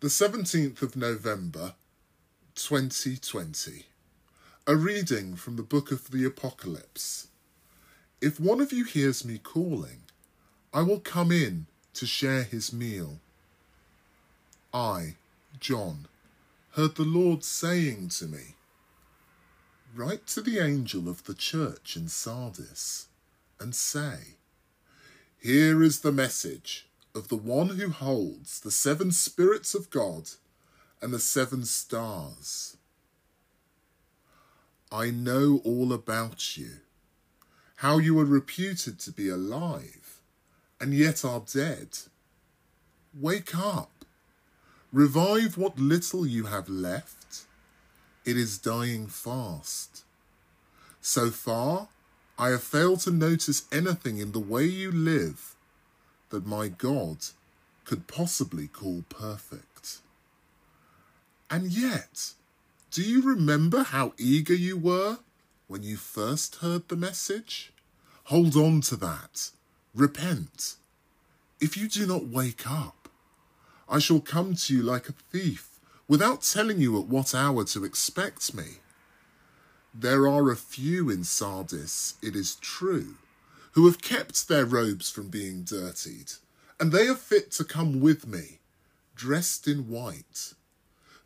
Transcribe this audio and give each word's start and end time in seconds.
the 0.00 0.08
17th 0.08 0.82
of 0.82 0.94
November, 0.94 1.72
2020. 2.54 3.86
A 4.66 4.76
reading 4.76 5.36
from 5.36 5.56
the 5.56 5.62
book 5.62 5.90
of 5.90 6.10
the 6.10 6.22
Apocalypse. 6.22 7.28
If 8.20 8.38
one 8.38 8.60
of 8.60 8.74
you 8.74 8.84
hears 8.84 9.24
me 9.24 9.38
calling, 9.38 10.02
I 10.70 10.82
will 10.82 11.00
come 11.00 11.32
in 11.32 11.64
to 11.94 12.04
share 12.04 12.42
his 12.42 12.74
meal. 12.74 13.20
I, 14.74 15.14
John, 15.60 16.08
heard 16.72 16.96
the 16.96 17.04
Lord 17.04 17.42
saying 17.42 18.10
to 18.18 18.26
me, 18.26 18.54
Write 19.94 20.26
to 20.26 20.42
the 20.42 20.58
angel 20.58 21.08
of 21.08 21.24
the 21.24 21.32
church 21.32 21.96
in 21.96 22.08
Sardis 22.08 23.06
and 23.58 23.74
say, 23.74 24.34
Here 25.40 25.82
is 25.82 26.00
the 26.00 26.12
message 26.12 26.86
of 27.16 27.28
the 27.28 27.36
one 27.36 27.70
who 27.70 27.88
holds 27.88 28.60
the 28.60 28.70
seven 28.70 29.10
spirits 29.10 29.74
of 29.74 29.90
God 29.90 30.30
and 31.00 31.12
the 31.12 31.18
seven 31.18 31.64
stars. 31.64 32.76
I 34.92 35.10
know 35.10 35.60
all 35.64 35.92
about 35.92 36.56
you, 36.56 36.72
how 37.76 37.98
you 37.98 38.18
are 38.20 38.24
reputed 38.24 38.98
to 39.00 39.12
be 39.12 39.28
alive 39.28 40.20
and 40.80 40.94
yet 40.94 41.24
are 41.24 41.40
dead. 41.40 41.88
Wake 43.18 43.56
up, 43.56 44.04
revive 44.92 45.56
what 45.56 45.78
little 45.78 46.26
you 46.26 46.44
have 46.44 46.68
left. 46.68 47.46
It 48.24 48.36
is 48.36 48.58
dying 48.58 49.06
fast. 49.06 50.04
So 51.00 51.30
far, 51.30 51.88
I 52.38 52.50
have 52.50 52.62
failed 52.62 53.00
to 53.00 53.10
notice 53.10 53.64
anything 53.72 54.18
in 54.18 54.32
the 54.32 54.38
way 54.38 54.64
you 54.64 54.92
live 54.92 55.55
that 56.30 56.46
my 56.46 56.68
God 56.68 57.18
could 57.84 58.06
possibly 58.06 58.66
call 58.66 59.04
perfect. 59.08 59.98
And 61.50 61.70
yet, 61.70 62.32
do 62.90 63.02
you 63.02 63.22
remember 63.22 63.84
how 63.84 64.14
eager 64.18 64.54
you 64.54 64.76
were 64.76 65.18
when 65.68 65.82
you 65.82 65.96
first 65.96 66.56
heard 66.56 66.88
the 66.88 66.96
message? 66.96 67.72
Hold 68.24 68.56
on 68.56 68.80
to 68.82 68.96
that. 68.96 69.50
Repent. 69.94 70.76
If 71.60 71.76
you 71.76 71.88
do 71.88 72.06
not 72.06 72.26
wake 72.26 72.68
up, 72.70 73.08
I 73.88 73.98
shall 74.00 74.20
come 74.20 74.56
to 74.56 74.74
you 74.74 74.82
like 74.82 75.08
a 75.08 75.14
thief 75.30 75.78
without 76.08 76.42
telling 76.42 76.80
you 76.80 76.98
at 76.98 77.06
what 77.06 77.34
hour 77.34 77.64
to 77.64 77.84
expect 77.84 78.54
me. 78.54 78.80
There 79.94 80.28
are 80.28 80.50
a 80.50 80.56
few 80.56 81.08
in 81.08 81.24
Sardis, 81.24 82.14
it 82.20 82.36
is 82.36 82.56
true, 82.56 83.14
who 83.76 83.84
have 83.84 84.00
kept 84.00 84.48
their 84.48 84.64
robes 84.64 85.10
from 85.10 85.28
being 85.28 85.62
dirtied, 85.62 86.32
and 86.80 86.90
they 86.90 87.06
are 87.06 87.14
fit 87.14 87.50
to 87.50 87.62
come 87.62 88.00
with 88.00 88.26
me, 88.26 88.58
dressed 89.14 89.68
in 89.68 89.90
white. 89.90 90.54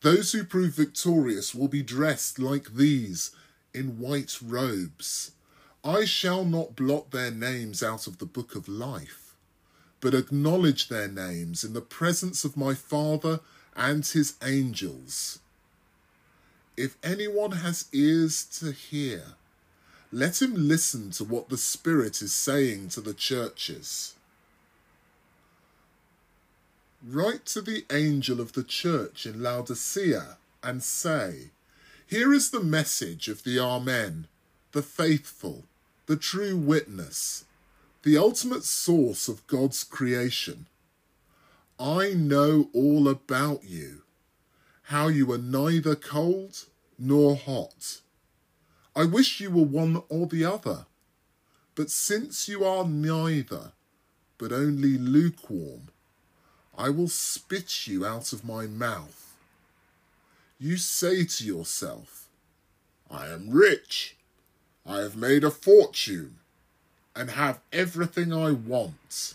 Those 0.00 0.32
who 0.32 0.42
prove 0.44 0.72
victorious 0.72 1.54
will 1.54 1.68
be 1.68 1.82
dressed 1.82 2.38
like 2.38 2.72
these, 2.72 3.32
in 3.74 3.98
white 3.98 4.38
robes. 4.42 5.32
I 5.84 6.06
shall 6.06 6.42
not 6.42 6.74
blot 6.74 7.10
their 7.10 7.30
names 7.30 7.82
out 7.82 8.06
of 8.06 8.16
the 8.16 8.24
book 8.24 8.54
of 8.54 8.66
life, 8.66 9.34
but 10.00 10.14
acknowledge 10.14 10.88
their 10.88 11.08
names 11.08 11.64
in 11.64 11.74
the 11.74 11.82
presence 11.82 12.46
of 12.46 12.56
my 12.56 12.72
Father 12.72 13.40
and 13.76 14.06
his 14.06 14.36
angels. 14.42 15.40
If 16.78 16.96
anyone 17.02 17.52
has 17.52 17.88
ears 17.92 18.42
to 18.58 18.72
hear, 18.72 19.34
let 20.10 20.40
him 20.40 20.54
listen 20.54 21.10
to 21.10 21.24
what 21.24 21.48
the 21.48 21.58
Spirit 21.58 22.22
is 22.22 22.32
saying 22.32 22.88
to 22.90 23.00
the 23.00 23.12
churches. 23.12 24.14
Write 27.06 27.44
to 27.46 27.60
the 27.60 27.84
angel 27.92 28.40
of 28.40 28.52
the 28.52 28.62
church 28.62 29.26
in 29.26 29.42
Laodicea 29.42 30.38
and 30.62 30.82
say, 30.82 31.50
Here 32.06 32.32
is 32.32 32.50
the 32.50 32.62
message 32.62 33.28
of 33.28 33.44
the 33.44 33.58
Amen, 33.60 34.26
the 34.72 34.82
faithful, 34.82 35.64
the 36.06 36.16
true 36.16 36.56
witness, 36.56 37.44
the 38.02 38.16
ultimate 38.16 38.64
source 38.64 39.28
of 39.28 39.46
God's 39.46 39.84
creation. 39.84 40.66
I 41.78 42.14
know 42.14 42.70
all 42.72 43.08
about 43.08 43.64
you, 43.64 44.02
how 44.84 45.08
you 45.08 45.30
are 45.32 45.38
neither 45.38 45.94
cold 45.94 46.64
nor 46.98 47.36
hot. 47.36 48.00
I 48.98 49.04
wish 49.04 49.38
you 49.38 49.52
were 49.52 49.62
one 49.62 50.02
or 50.08 50.26
the 50.26 50.44
other. 50.44 50.86
But 51.76 51.88
since 51.88 52.48
you 52.48 52.64
are 52.64 52.84
neither, 52.84 53.70
but 54.38 54.50
only 54.50 54.98
lukewarm, 54.98 55.90
I 56.76 56.90
will 56.90 57.06
spit 57.06 57.86
you 57.86 58.04
out 58.04 58.32
of 58.32 58.44
my 58.44 58.66
mouth. 58.66 59.36
You 60.58 60.76
say 60.76 61.24
to 61.24 61.44
yourself, 61.44 62.28
I 63.08 63.28
am 63.28 63.50
rich, 63.50 64.16
I 64.84 64.96
have 64.96 65.14
made 65.14 65.44
a 65.44 65.52
fortune, 65.52 66.40
and 67.14 67.30
have 67.30 67.60
everything 67.72 68.32
I 68.32 68.50
want, 68.50 69.34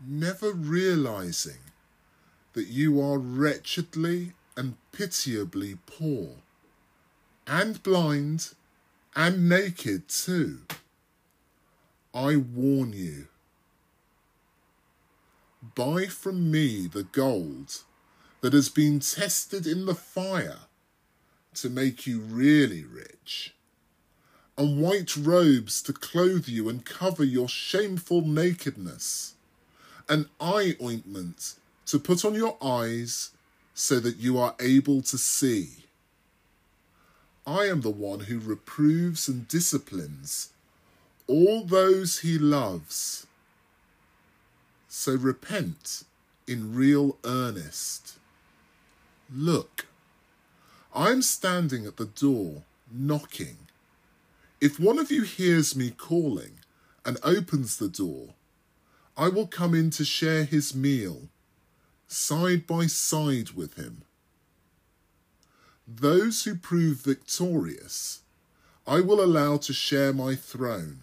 never 0.00 0.52
realizing 0.52 1.60
that 2.54 2.68
you 2.68 3.02
are 3.02 3.18
wretchedly 3.18 4.32
and 4.56 4.76
pitiably 4.92 5.76
poor 5.84 6.36
and 7.46 7.82
blind 7.82 8.54
and 9.14 9.48
naked 9.48 10.08
too. 10.08 10.60
I 12.14 12.36
warn 12.36 12.92
you. 12.92 13.26
Buy 15.74 16.06
from 16.06 16.50
me 16.50 16.86
the 16.86 17.04
gold 17.04 17.82
that 18.40 18.52
has 18.52 18.68
been 18.68 19.00
tested 19.00 19.66
in 19.66 19.86
the 19.86 19.94
fire 19.94 20.58
to 21.54 21.70
make 21.70 22.06
you 22.06 22.20
really 22.20 22.84
rich, 22.84 23.54
and 24.58 24.80
white 24.80 25.16
robes 25.16 25.80
to 25.82 25.92
clothe 25.92 26.48
you 26.48 26.68
and 26.68 26.84
cover 26.84 27.24
your 27.24 27.48
shameful 27.48 28.20
nakedness, 28.20 29.34
an 30.08 30.28
eye 30.40 30.76
ointment 30.82 31.54
to 31.86 31.98
put 31.98 32.24
on 32.24 32.34
your 32.34 32.56
eyes 32.62 33.30
so 33.72 33.98
that 34.00 34.16
you 34.16 34.38
are 34.38 34.54
able 34.60 35.00
to 35.02 35.16
see. 35.16 35.83
I 37.46 37.64
am 37.64 37.82
the 37.82 37.90
one 37.90 38.20
who 38.20 38.38
reproves 38.38 39.28
and 39.28 39.46
disciplines 39.46 40.50
all 41.26 41.64
those 41.64 42.20
he 42.20 42.38
loves. 42.38 43.26
So 44.88 45.14
repent 45.14 46.04
in 46.46 46.74
real 46.74 47.18
earnest. 47.24 48.18
Look, 49.34 49.86
I 50.94 51.10
am 51.10 51.22
standing 51.22 51.86
at 51.86 51.96
the 51.96 52.06
door, 52.06 52.62
knocking. 52.92 53.56
If 54.60 54.78
one 54.78 54.98
of 54.98 55.10
you 55.10 55.22
hears 55.22 55.74
me 55.74 55.90
calling 55.90 56.60
and 57.04 57.18
opens 57.22 57.76
the 57.76 57.88
door, 57.88 58.34
I 59.16 59.28
will 59.28 59.46
come 59.46 59.74
in 59.74 59.90
to 59.90 60.04
share 60.04 60.44
his 60.44 60.74
meal, 60.74 61.28
side 62.08 62.66
by 62.66 62.86
side 62.86 63.50
with 63.50 63.74
him. 63.74 64.02
Those 66.00 66.42
who 66.42 66.56
prove 66.56 67.02
victorious, 67.02 68.22
I 68.84 69.00
will 69.00 69.22
allow 69.22 69.58
to 69.58 69.72
share 69.72 70.12
my 70.12 70.34
throne, 70.34 71.02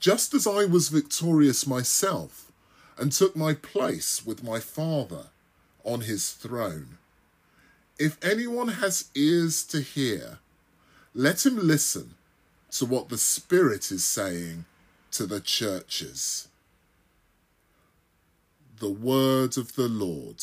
just 0.00 0.32
as 0.32 0.46
I 0.46 0.64
was 0.64 0.88
victorious 0.88 1.66
myself 1.66 2.50
and 2.96 3.12
took 3.12 3.36
my 3.36 3.52
place 3.52 4.24
with 4.24 4.42
my 4.42 4.58
Father 4.58 5.26
on 5.84 6.02
his 6.02 6.30
throne. 6.30 6.96
If 7.98 8.16
anyone 8.24 8.68
has 8.68 9.10
ears 9.14 9.62
to 9.66 9.82
hear, 9.82 10.38
let 11.14 11.44
him 11.44 11.58
listen 11.58 12.14
to 12.72 12.86
what 12.86 13.10
the 13.10 13.18
Spirit 13.18 13.90
is 13.90 14.04
saying 14.04 14.64
to 15.10 15.26
the 15.26 15.40
churches. 15.40 16.48
The 18.78 18.90
word 18.90 19.58
of 19.58 19.74
the 19.74 19.88
Lord. 19.88 20.42